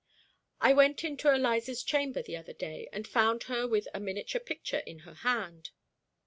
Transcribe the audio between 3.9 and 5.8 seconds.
a miniature picture in her hand.